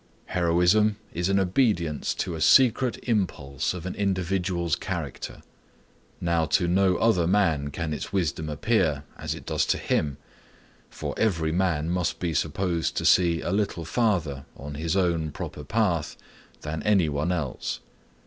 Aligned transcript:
Heroism 0.25 0.97
is 1.13 1.29
an 1.29 1.39
obedience 1.39 2.15
to 2.15 2.33
a 2.33 2.41
secret 2.41 2.97
impulse 3.03 3.71
of 3.75 3.85
an 3.85 3.93
individual's 3.93 4.75
character. 4.75 5.43
Now 6.19 6.47
to 6.47 6.67
no 6.67 6.95
other 6.95 7.27
man 7.27 7.69
can 7.69 7.93
its 7.93 8.11
wisdom 8.11 8.49
appear 8.49 9.03
as 9.19 9.35
it 9.35 9.45
does 9.45 9.63
to 9.67 9.77
him, 9.77 10.17
for 10.89 11.13
every 11.19 11.51
man 11.51 11.87
must 11.91 12.17
be 12.19 12.33
supposed 12.33 12.97
to 12.97 13.05
see 13.05 13.41
a 13.41 13.51
little 13.51 13.85
farther 13.85 14.45
on 14.57 14.73
his 14.73 14.95
own 14.95 15.29
proper 15.29 15.63
path 15.63 16.17
than 16.61 16.81
any 16.81 17.07
one 17.07 17.31
else. 17.31 17.79